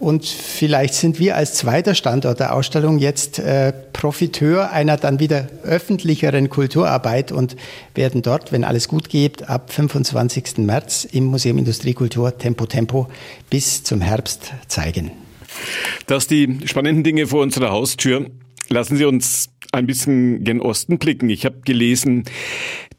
Und 0.02 0.24
vielleicht 0.24 0.94
sind 0.94 1.20
wir 1.20 1.36
als 1.36 1.54
zweiter 1.54 1.94
Standort 1.94 2.40
der 2.40 2.54
Ausstellung 2.54 2.98
jetzt 2.98 3.38
äh, 3.38 3.72
Profiteur 3.92 4.72
einer 4.72 4.96
dann 4.96 5.20
wieder 5.20 5.46
öffentlicheren 5.62 6.50
Kulturarbeit 6.50 7.30
und 7.30 7.54
werden 7.94 8.20
dort, 8.20 8.50
wenn 8.50 8.64
alles 8.64 8.88
gut 8.88 9.08
geht, 9.08 9.48
ab 9.48 9.72
25. 9.72 10.58
März 10.58 11.04
im 11.04 11.26
Museum 11.26 11.56
Industriekultur 11.56 12.36
Tempo 12.36 12.66
Tempo 12.66 13.06
bis 13.48 13.84
zum 13.84 14.00
Herbst 14.00 14.52
zeigen. 14.66 15.12
Dass 16.08 16.26
die 16.26 16.58
spannenden 16.64 17.04
Dinge 17.04 17.28
vor 17.28 17.40
unserer 17.40 17.70
Haustür. 17.70 18.26
Lassen 18.70 18.96
Sie 18.96 19.04
uns 19.04 19.51
ein 19.72 19.86
bisschen 19.86 20.44
gen 20.44 20.60
Osten 20.60 20.98
blicken. 20.98 21.30
Ich 21.30 21.44
habe 21.44 21.60
gelesen, 21.64 22.24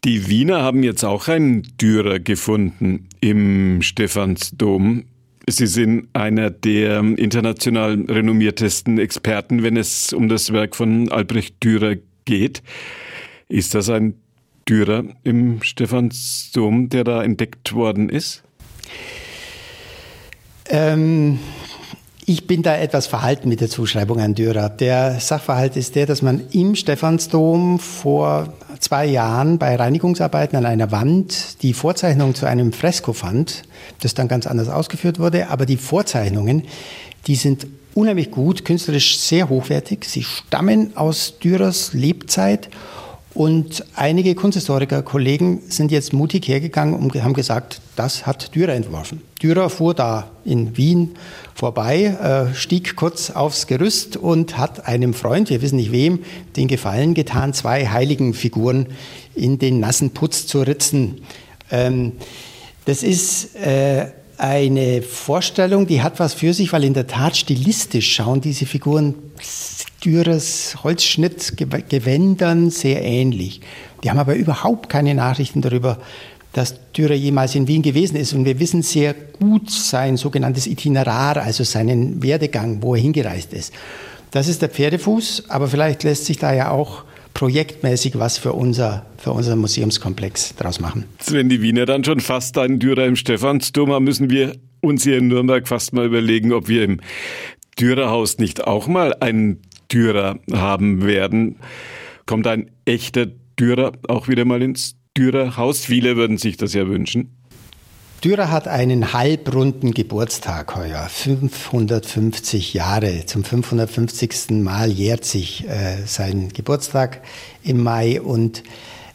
die 0.04 0.28
Wiener 0.28 0.64
haben 0.64 0.84
jetzt 0.84 1.04
auch 1.04 1.28
einen 1.28 1.64
Dürer 1.80 2.20
gefunden 2.20 3.08
im 3.22 3.82
Stephansdom. 3.82 5.06
Sie 5.48 5.68
sind 5.68 6.08
einer 6.14 6.50
der 6.50 7.00
international 7.00 8.02
renommiertesten 8.10 8.98
Experten, 8.98 9.62
wenn 9.62 9.78
es 9.78 10.12
um 10.14 10.30
das 10.30 10.52
Werk 10.52 10.76
von 10.76 11.10
Albrecht 11.12 11.64
Dürer 11.64 11.96
geht. 12.26 12.64
Ist 13.50 13.76
das 13.76 13.90
ein 13.90 14.16
Dürer 14.68 15.04
im 15.24 15.62
Stephansdom, 15.62 16.90
der 16.90 17.04
da 17.04 17.24
entdeckt 17.24 17.74
worden 17.74 18.10
ist? 18.10 18.44
Ähm, 20.70 21.40
Ich 22.26 22.48
bin 22.48 22.64
da 22.64 22.78
etwas 22.78 23.06
verhalten 23.06 23.50
mit 23.50 23.60
der 23.60 23.70
Zuschreibung 23.70 24.22
an 24.22 24.34
Dürer. 24.34 24.70
Der 24.70 25.20
Sachverhalt 25.20 25.76
ist 25.76 25.96
der, 25.96 26.06
dass 26.06 26.22
man 26.22 26.42
im 26.52 26.74
Stephansdom 26.76 27.80
vor 27.80 28.54
zwei 28.80 29.06
Jahren 29.06 29.58
bei 29.58 29.76
Reinigungsarbeiten 29.76 30.58
an 30.58 30.66
einer 30.66 30.92
Wand 30.92 31.62
die 31.64 31.74
Vorzeichnung 31.74 32.34
zu 32.34 32.46
einem 32.46 32.72
Fresko 32.72 33.12
fand, 33.12 33.64
das 34.00 34.14
dann 34.14 34.30
ganz 34.30 34.48
anders 34.48 34.70
ausgeführt 34.70 35.20
wurde. 35.20 35.50
Aber 35.50 35.66
die 35.66 35.76
Vorzeichnungen, 35.76 36.64
die 37.28 37.36
sind 37.36 37.68
unheimlich 37.94 38.32
gut, 38.32 38.64
künstlerisch 38.64 39.18
sehr 39.20 39.50
hochwertig. 39.50 40.06
Sie 40.06 40.24
stammen 40.24 40.96
aus 40.96 41.40
Dürers 41.40 41.92
Lebzeit 41.92 42.70
und 43.34 43.84
einige 43.96 44.36
Kunsthistoriker, 44.36 45.02
Kollegen 45.02 45.62
sind 45.68 45.92
jetzt 45.92 46.14
mutig 46.14 46.48
hergegangen 46.48 46.94
und 46.94 47.16
haben 47.24 47.34
gesagt, 47.34 47.82
das 47.96 48.28
hat 48.28 48.54
Dürer 48.54 48.74
entworfen. 48.74 49.22
Dürer 49.42 49.72
fuhr 49.72 49.96
da 49.96 50.30
in 50.46 50.78
Wien 50.78 51.16
vorbei, 51.56 52.06
äh, 52.52 52.54
stieg 52.54 52.96
kurz 52.96 53.32
aufs 53.32 53.66
Gerüst 53.66 54.18
und 54.18 54.58
hat 54.58 54.88
einem 54.88 55.16
Freund, 55.16 55.50
wir 55.50 55.62
wissen 55.64 55.78
nicht 55.78 55.92
wem, 55.92 56.20
den 56.56 56.68
Gefallen 56.68 57.16
getan, 57.16 57.54
zwei 57.54 57.88
heiligen 57.88 58.36
Figuren 58.36 58.88
in 59.34 59.58
den 59.58 59.80
nassen 59.80 60.12
Putz 60.12 60.46
zu 60.46 60.62
ritzen. 60.62 61.22
Ähm, 61.72 62.14
das 62.86 63.02
ist 63.02 63.56
äh, 63.56 64.12
eine 64.38 65.02
Vorstellung, 65.02 65.88
die 65.88 66.02
hat 66.02 66.20
was 66.20 66.34
für 66.34 66.54
sich, 66.54 66.74
weil 66.74 66.84
in 66.84 66.94
der 66.94 67.08
Tat 67.08 67.38
stilistisch 67.38 68.14
schauen 68.16 68.42
diese 68.42 68.66
Figuren 68.66 69.16
Dürers 70.04 70.78
Holzschnittgewändern 70.84 72.70
sehr 72.70 73.04
ähnlich. 73.04 73.62
Die 74.04 74.10
haben 74.10 74.20
aber 74.20 74.36
überhaupt 74.36 74.90
keine 74.90 75.16
Nachrichten 75.16 75.62
darüber, 75.62 75.98
dass 76.52 76.76
Dürer 76.92 77.16
jemals 77.16 77.56
in 77.56 77.68
Wien 77.68 77.82
gewesen 77.82 78.16
ist. 78.16 78.34
Und 78.34 78.46
wir 78.46 78.60
wissen 78.60 78.84
sehr 78.84 79.14
gut 79.14 79.72
sein 79.72 80.18
sogenanntes 80.18 80.68
Itinerar, 80.68 81.38
also 81.38 81.64
seinen 81.64 82.22
Werdegang, 82.22 82.82
wo 82.82 82.96
er 82.96 83.02
hingereist 83.02 83.54
ist. 83.54 83.74
Das 84.32 84.48
ist 84.48 84.62
der 84.62 84.70
Pferdefuß, 84.70 85.46
aber 85.50 85.68
vielleicht 85.68 86.04
lässt 86.04 86.26
sich 86.26 86.38
da 86.38 86.54
ja 86.54 86.72
auch 86.72 87.04
projektmäßig 87.34 88.20
was 88.20 88.38
für 88.38 88.54
unser, 88.54 89.06
für 89.18 89.32
unser 89.32 89.56
Museumskomplex 89.56 90.56
draus 90.56 90.80
machen. 90.80 91.06
Wenn 91.28 91.50
die 91.50 91.62
Wiener 91.62 91.86
dann 91.86 92.04
schon 92.04 92.20
fast 92.20 92.58
einen 92.58 92.80
Dürer 92.80 93.06
im 93.06 93.16
Stephansdom 93.16 93.92
haben, 93.92 94.06
müssen 94.06 94.30
wir 94.30 94.56
uns 94.82 95.04
hier 95.04 95.18
in 95.18 95.28
Nürnberg 95.28 95.68
fast 95.68 95.94
mal 95.94 96.06
überlegen, 96.06 96.54
ob 96.54 96.68
wir 96.68 96.84
im 96.84 97.00
Dürerhaus 97.80 98.38
nicht 98.38 98.66
auch 98.66 98.88
mal 98.88 99.14
einen 99.20 99.62
Dürer 99.92 100.40
haben 100.52 101.06
werden. 101.06 101.58
Kommt 102.26 102.48
ein 102.48 102.72
echter 102.86 103.28
Dürer 103.60 103.94
auch 104.08 104.28
wieder 104.28 104.46
mal 104.46 104.62
ins 104.62 104.96
Dürerhaus? 105.18 105.86
Viele 105.86 106.16
würden 106.16 106.38
sich 106.38 106.58
das 106.58 106.74
ja 106.74 106.88
wünschen. 106.88 107.36
Dürer 108.24 108.52
hat 108.52 108.70
einen 108.70 109.12
halbrunden 109.12 109.94
Geburtstag 109.94 110.78
heuer, 110.78 111.10
550 111.10 112.74
Jahre. 112.74 113.26
Zum 113.26 113.44
550. 113.44 114.52
Mal 114.52 114.90
jährt 114.90 115.26
sich 115.26 115.68
äh, 115.68 115.98
sein 116.06 116.48
Geburtstag 116.54 117.20
im 117.66 117.84
Mai 117.84 118.22
und 118.22 118.64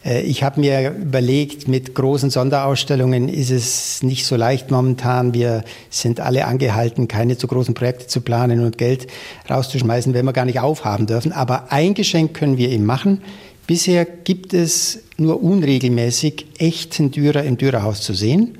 äh, 0.04 0.20
ich 0.20 0.42
habe 0.42 0.60
mir 0.60 0.90
überlegt, 0.90 1.68
mit 1.68 1.94
großen 1.94 2.28
Sonderausstellungen 2.28 3.30
ist 3.30 3.48
es 3.48 4.02
nicht 4.02 4.26
so 4.26 4.36
leicht 4.36 4.70
momentan. 4.70 5.32
Wir 5.32 5.64
sind 5.88 6.20
alle 6.20 6.44
angehalten, 6.44 7.08
keine 7.08 7.38
zu 7.38 7.46
großen 7.46 7.72
Projekte 7.72 8.08
zu 8.08 8.20
planen 8.20 8.62
und 8.62 8.76
Geld 8.76 9.06
rauszuschmeißen, 9.48 10.12
wenn 10.12 10.26
wir 10.26 10.34
gar 10.34 10.44
nicht 10.44 10.60
aufhaben 10.60 11.06
dürfen. 11.06 11.32
Aber 11.32 11.72
ein 11.72 11.94
Geschenk 11.94 12.34
können 12.34 12.58
wir 12.58 12.68
ihm 12.68 12.84
machen. 12.84 13.22
Bisher 13.66 14.04
gibt 14.04 14.52
es 14.52 14.98
nur 15.16 15.42
unregelmäßig 15.42 16.44
echten 16.58 17.10
Dürer 17.10 17.44
im 17.44 17.56
Dürerhaus 17.56 18.02
zu 18.02 18.12
sehen. 18.12 18.58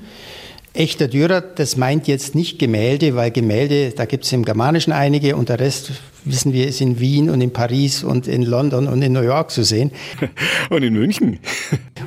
Echter 0.79 1.09
Dürer, 1.09 1.41
das 1.41 1.75
meint 1.75 2.07
jetzt 2.07 2.35
nicht 2.35 2.57
Gemälde, 2.57 3.13
weil 3.13 3.31
Gemälde, 3.31 3.91
da 3.91 4.05
gibt 4.05 4.23
es 4.23 4.31
im 4.31 4.45
Germanischen 4.45 4.93
einige 4.93 5.35
und 5.35 5.49
der 5.49 5.59
Rest, 5.59 5.91
wissen 6.23 6.53
wir, 6.53 6.69
ist 6.69 6.79
in 6.79 7.01
Wien 7.01 7.29
und 7.29 7.41
in 7.41 7.51
Paris 7.51 8.01
und 8.01 8.29
in 8.29 8.43
London 8.43 8.87
und 8.87 9.01
in 9.01 9.11
New 9.11 9.21
York 9.21 9.51
zu 9.51 9.65
sehen. 9.65 9.91
Und 10.69 10.83
in 10.83 10.93
München. 10.93 11.39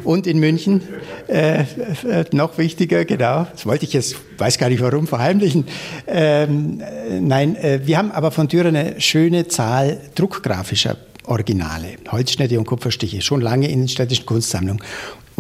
Und 0.04 0.26
in 0.26 0.38
München, 0.38 0.80
äh, 1.28 1.60
äh, 1.60 2.24
noch 2.32 2.56
wichtiger, 2.56 3.04
genau, 3.04 3.46
das 3.52 3.66
wollte 3.66 3.84
ich 3.84 3.92
jetzt, 3.92 4.16
weiß 4.38 4.56
gar 4.56 4.70
nicht 4.70 4.80
warum, 4.80 5.06
verheimlichen. 5.06 5.66
Ähm, 6.06 6.80
nein, 7.20 7.56
äh, 7.56 7.80
wir 7.84 7.98
haben 7.98 8.10
aber 8.10 8.30
von 8.30 8.48
Dürer 8.48 8.68
eine 8.68 8.98
schöne 9.02 9.48
Zahl 9.48 10.00
druckgrafischer 10.14 10.96
Originale, 11.26 11.96
Holzschnitte 12.10 12.58
und 12.58 12.64
Kupferstiche, 12.64 13.20
schon 13.20 13.42
lange 13.42 13.68
in 13.68 13.80
den 13.80 13.88
städtischen 13.88 14.24
Kunstsammlungen. 14.24 14.82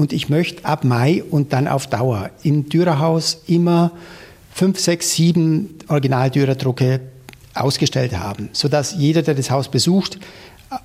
Und 0.02 0.12
ich 0.12 0.28
möchte 0.28 0.64
ab 0.64 0.82
Mai 0.82 1.22
und 1.22 1.52
dann 1.52 1.68
auf 1.68 1.86
Dauer 1.86 2.30
im 2.42 2.68
Dürerhaus 2.68 3.40
immer 3.46 3.92
fünf, 4.52 4.80
sechs, 4.80 5.14
sieben 5.14 5.76
Original-Dürer-Drucke 5.86 6.98
ausgestellt 7.54 8.18
haben, 8.18 8.48
sodass 8.52 8.96
jeder, 8.98 9.22
der 9.22 9.36
das 9.36 9.52
Haus 9.52 9.70
besucht 9.70 10.18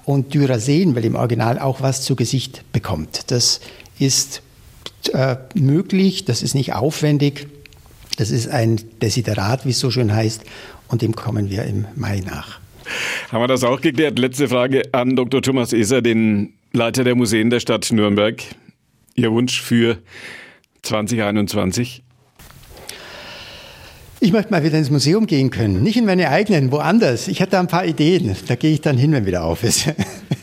und 0.06 0.36
Dürer 0.36 0.60
sehen 0.60 0.94
will 0.94 1.04
im 1.04 1.16
Original, 1.16 1.58
auch 1.58 1.82
was 1.82 2.04
zu 2.04 2.16
Gesicht 2.16 2.62
bekommt. 2.74 3.32
Das 3.32 3.60
ist 3.98 4.44
äh, 5.14 5.38
möglich, 5.56 6.26
das 6.26 6.44
ist 6.44 6.54
nicht 6.54 6.76
aufwendig, 6.76 7.48
das 8.18 8.30
ist 8.30 8.48
ein 8.48 8.80
Desiderat, 9.02 9.66
wie 9.66 9.72
es 9.72 9.80
so 9.80 9.90
schön 9.90 10.14
heißt, 10.14 10.44
und 10.90 11.02
dem 11.02 11.16
kommen 11.16 11.50
wir 11.50 11.64
im 11.64 11.86
Mai 11.96 12.20
nach. 12.20 12.60
Haben 13.32 13.42
wir 13.42 13.48
das 13.48 13.64
auch 13.64 13.82
geklärt? 13.82 14.20
Letzte 14.20 14.48
Frage 14.48 14.84
an 14.92 15.16
Dr. 15.16 15.42
Thomas 15.42 15.74
Eser, 15.74 16.04
den 16.04 16.54
Leiter 16.72 17.04
der 17.04 17.16
Museen 17.16 17.50
der 17.50 17.62
Stadt 17.62 17.92
Nürnberg. 17.92 18.44
Ihr 19.20 19.32
Wunsch 19.32 19.62
für 19.62 19.98
2021? 20.84 22.04
Ich 24.20 24.32
möchte 24.32 24.52
mal 24.52 24.64
wieder 24.64 24.78
ins 24.78 24.92
Museum 24.92 25.26
gehen 25.26 25.50
können. 25.50 25.82
Nicht 25.82 25.98
in 25.98 26.06
meine 26.06 26.30
eigenen, 26.30 26.72
woanders. 26.72 27.28
Ich 27.28 27.40
hätte 27.40 27.52
da 27.52 27.60
ein 27.60 27.68
paar 27.68 27.86
Ideen. 27.86 28.36
Da 28.48 28.56
gehe 28.56 28.72
ich 28.72 28.82
dann 28.82 28.96
hin, 28.96 29.12
wenn 29.12 29.26
wieder 29.26 29.44
auf 29.44 29.64
ist. 29.64 29.92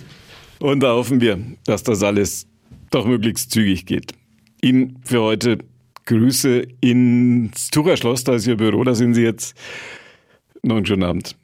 Und 0.59 0.81
da 0.81 0.93
hoffen 0.93 1.21
wir, 1.21 1.39
dass 1.65 1.85
das 1.85 2.03
alles 2.03 2.49
doch 2.91 3.07
möglichst 3.07 3.53
zügig 3.53 3.87
geht. 3.87 4.13
Ihnen 4.61 4.99
für 5.05 5.23
heute 5.23 5.59
Grüße 6.07 6.67
ins 6.81 7.71
Tucherschloss, 7.71 8.25
da 8.25 8.35
ist 8.35 8.47
Ihr 8.49 8.57
Büro, 8.57 8.83
da 8.83 8.97
sind 8.97 9.15
Sie 9.15 9.23
jetzt. 9.23 9.57
Noch 10.63 10.77
einen 10.77 10.87
schönen 10.87 11.05
Abend. 11.05 11.37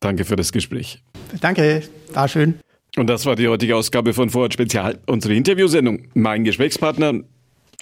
Danke 0.00 0.24
für 0.24 0.34
das 0.34 0.50
Gespräch. 0.50 1.00
Danke, 1.40 1.82
war 2.12 2.26
schön. 2.26 2.54
Und 2.96 3.08
das 3.08 3.24
war 3.24 3.36
die 3.36 3.48
heutige 3.48 3.76
Ausgabe 3.76 4.12
von 4.12 4.28
Vorort 4.28 4.52
Spezial, 4.52 4.98
unsere 5.06 5.34
Interviewsendung. 5.34 6.08
Mein 6.14 6.44
Gesprächspartner 6.44 7.22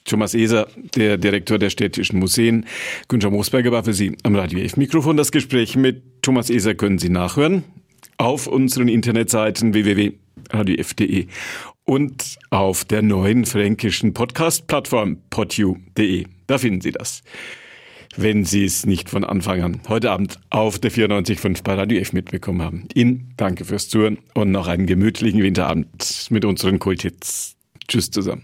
Thomas 0.04 0.34
Eser, 0.34 0.68
der 0.94 1.18
Direktor 1.18 1.58
der 1.58 1.70
Städtischen 1.70 2.18
Museen. 2.18 2.66
Günther 3.08 3.30
Moosberger 3.30 3.72
war 3.72 3.84
für 3.84 3.92
Sie 3.92 4.16
am 4.22 4.36
Radio 4.36 4.60
F 4.60 4.76
Mikrofon. 4.76 5.16
Das 5.16 5.32
Gespräch 5.32 5.76
mit 5.76 6.22
Thomas 6.22 6.48
Eser 6.48 6.74
können 6.74 6.98
Sie 6.98 7.08
nachhören 7.08 7.64
auf 8.18 8.46
unseren 8.46 8.88
Internetseiten 8.88 9.74
www.radiof.de 9.74 11.26
und 11.84 12.38
auf 12.50 12.84
der 12.84 13.02
neuen 13.02 13.46
fränkischen 13.46 14.14
Podcast-Plattform 14.14 15.18
podu.de. 15.30 16.26
Da 16.46 16.58
finden 16.58 16.80
Sie 16.80 16.92
das 16.92 17.22
wenn 18.16 18.44
Sie 18.44 18.64
es 18.64 18.86
nicht 18.86 19.08
von 19.08 19.24
Anfang 19.24 19.62
an 19.62 19.80
heute 19.88 20.10
Abend 20.10 20.38
auf 20.50 20.78
der 20.78 20.90
94.5 20.90 21.62
bei 21.62 21.74
Radio 21.74 22.00
F 22.00 22.12
mitbekommen 22.12 22.62
haben. 22.62 22.88
Ihnen 22.94 23.32
danke 23.36 23.64
fürs 23.64 23.88
Zuhören 23.88 24.18
und 24.34 24.50
noch 24.50 24.68
einen 24.68 24.86
gemütlichen 24.86 25.42
Winterabend 25.42 26.26
mit 26.30 26.44
unseren 26.44 26.78
Kulthits. 26.78 27.56
Tschüss 27.88 28.10
zusammen. 28.10 28.42